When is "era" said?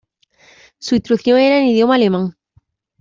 1.37-1.59